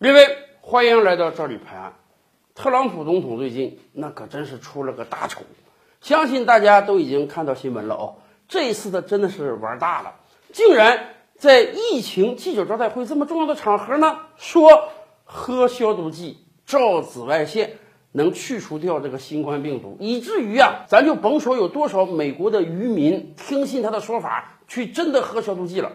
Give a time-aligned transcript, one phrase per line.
[0.00, 0.28] 各位，
[0.60, 1.92] 欢迎来到这里拍案。
[2.54, 5.40] 特朗普总统最近那可真是出了个大丑，
[6.00, 8.14] 相信大家都已经看到新闻了哦。
[8.46, 10.14] 这一次他真的是玩大了，
[10.52, 14.88] 竟然在疫情记者招待会这么重要的场合呢，说
[15.24, 17.72] 喝消毒剂、照紫外线
[18.12, 25.90] 能去除掉这个新冠病毒，以至于啊，咱就甭说有多少美国的渔民听信他的说法，去真的喝消毒剂了。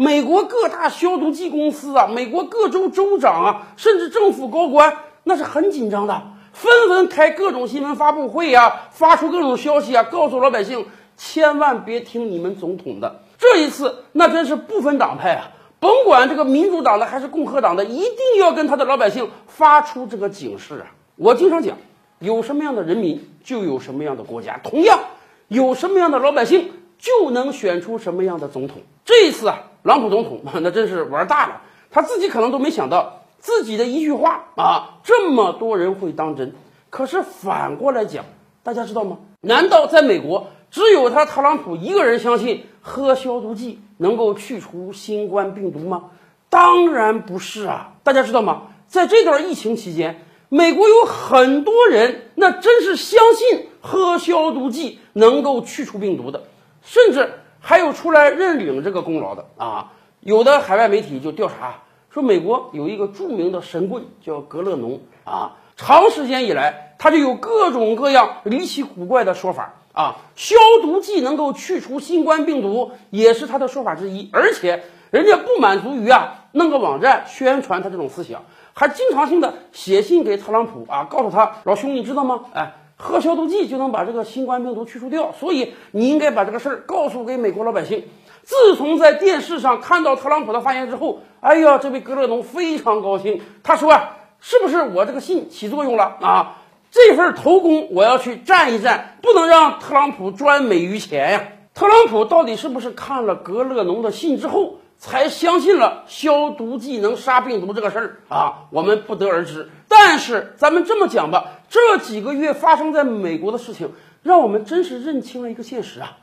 [0.00, 13.22] 美国各大消毒剂公司啊，美国各州州长啊，甚至政府高官，那是很紧张的，纷纷开各种新闻发布会呀，发出各种消息啊，告诉老百姓千万别听你们总统的。
[13.38, 20.94] 这一次那真是不分党派啊，甭管这个民主党的还是共和党的，一定要跟他的老百姓发出这个警示啊！
[21.16, 21.76] 我经常讲，
[22.20, 25.00] 有什么样的人民，就有什么样的国家；同样，
[25.48, 28.76] 有什么样的老百姓，就能选出什么样的总统。
[29.04, 29.64] 这一次啊。
[29.82, 36.52] 特朗普总统 那真是玩大了，他自己可能都没想到自己的一句话啊，这么多人会当真。
[36.90, 38.24] 可是反过来讲，
[38.62, 39.18] 大家知道吗？
[39.40, 46.10] 难道在美国只有他特朗普一个人相信喝消毒剂能够去除新冠病毒吗？
[46.50, 47.92] 当然不是啊！
[48.02, 48.62] 大家知道吗？
[48.86, 56.44] 在这段疫情期间，美国有很多人那真是相信喝消毒剂能够去除病毒的，
[56.82, 57.30] 甚至。
[57.68, 59.92] 还有出来认领这个功劳的啊！
[60.20, 70.16] 有的海外媒体就调查说，美国有一个著名的神棍叫格勒农啊，长时间以来他就有各种各样离奇古怪的说法啊。
[70.34, 74.30] 消毒剂能够去除新冠病毒，也是他的说法之一。
[74.32, 82.46] 而且人家不满足于啊，弄个网站宣传他这种思想，还经常性的写信给特朗普啊，告诉他老兄，你知道吗？
[82.54, 82.72] 哎。
[83.00, 88.02] 喝消毒剂就能把这个新冠病毒去除掉，所以你应该把这个事儿告诉给美国老百姓。
[88.42, 93.40] 自从在电视上看到特朗普的发言之后，哎呀，这位格勒农非常高兴。
[93.62, 96.56] 他说啊，是不是我这个信起作用了啊？
[96.90, 101.42] 这份头功我要去占一占，不能让特朗普专美于前呀。
[101.74, 104.78] 特朗普到底是不是看了格勒农的信之后？
[104.98, 109.70] 才相信了消毒剂能杀病毒这个事儿啊，我们不得而知。
[109.86, 113.92] 但是咱们这么讲吧，这几个月发生在美国的事情，
[114.22, 116.18] 让我们真是认清了一个现实啊，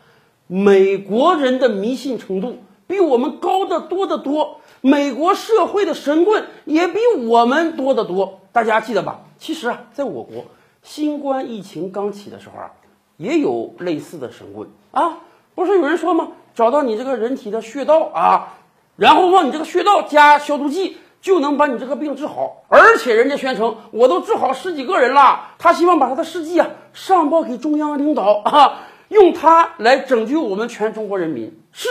[0.47, 8.41] 美国人的迷信程度比我们高得多得多，美国社会的神棍也比我们多得多。
[8.51, 9.21] 大家记得吧？
[9.37, 10.45] 其实啊，在我国
[10.83, 12.71] 新冠疫情刚起的时候啊，
[13.15, 15.19] 也有类似的神棍啊，
[15.55, 16.27] 不是有人说吗？
[16.53, 18.57] 找到你这个人体的穴道啊。
[18.95, 22.63] 然后往你这个穴道加消毒剂，就能把你这个病治好。
[22.69, 31.59] 而且人家宣称我都治好十几个人了，他希望把他的事迹啊上报给中央领导啊，用它来拯救我们全中国人民。
[31.73, 31.89] 是，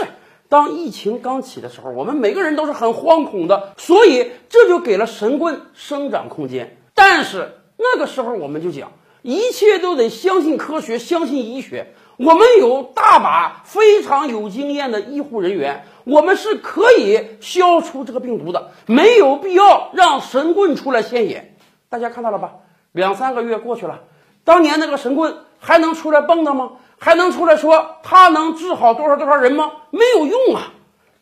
[0.48, 6.78] 当疫情刚起的时候，我们每个人都是很惶恐的，所以这就给了神棍生长空间。
[6.94, 11.92] 但是那个时候我们就讲，一切都得相信科学，相信医学。
[12.16, 15.84] 我们有大把非常有经验的医护人员。
[16.04, 21.56] 我们是可以消除这个病毒的，没有必要让神棍出来现眼。
[21.88, 22.56] 大家看到了吧？
[22.92, 24.00] 两三个月过去了，
[24.44, 26.72] 当年那个神棍还能出来蹦跶吗？
[26.98, 29.72] 还能出来说他能治好多少多少人吗？
[29.90, 30.72] 没有用啊！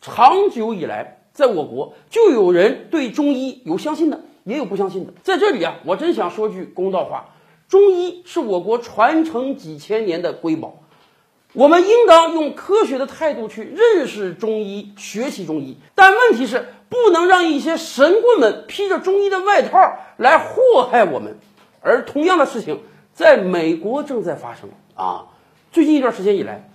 [0.01, 5.13] 长久以来，在我国就有人对中医有相信的，也有不相信的。
[5.23, 7.29] 在这里啊，我真想说句公道话：
[7.67, 10.75] 中医是我国传承几千年的瑰宝。
[11.53, 21.37] 我们应当用科学的态度去认识中医、学习中医，但问题是不能让一些神棍们披着中医的外套来祸害我们。
[21.81, 22.81] 而同样的事情
[23.13, 25.25] 在美国正在发生啊！
[25.71, 26.69] 最近一段时间以来，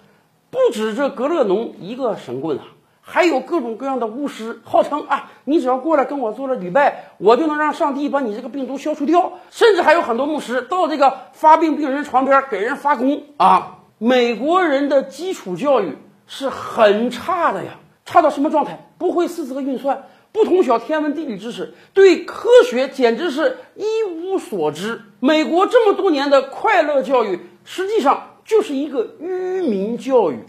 [0.50, 2.64] 不止这格勒农一个神棍啊，
[3.00, 9.32] 还有各种各样的巫师，号称啊，你只要过来跟我做了礼拜，我就能让上帝把你这个病毒消除掉。
[9.50, 13.77] 甚至还有很多牧师到这个发病病人床边给人发功啊！
[13.98, 15.96] 美国人的基础教育
[16.26, 17.72] 是很差的呀，
[18.04, 18.88] 差到什么状态？
[18.96, 25.02] 不会四则运算，不通晓天文地理知识，对科学简直是一无所知。
[25.18, 30.44] 美国这么多年的快乐教育，实际上就是一个愚民教育。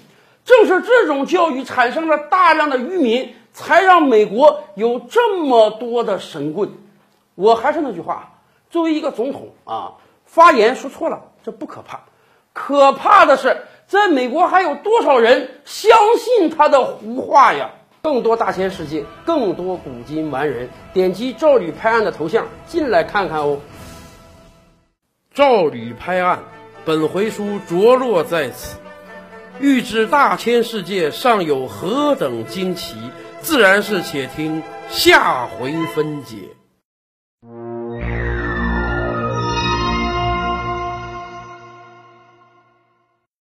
[0.45, 6.71] 正是这种教育产生了大量的愚民，才让美国有这么多的神棍。
[7.35, 8.33] 我还是那句话，
[8.69, 9.93] 作为一个总统啊，
[10.25, 12.01] 发言说错了，这不可怕。
[12.53, 17.71] 可怕的是，在美国还有多少人相信他的胡话呀？
[18.01, 23.59] 更多大千世界，更多古今完人，点击赵吕拍案的头像进来看看哦。
[25.33, 26.39] 赵吕拍案，
[26.85, 28.77] 本回书着落在此。
[29.59, 32.95] 欲知大千世界尚有何等惊奇，
[33.41, 36.37] 自然是且听下回分解。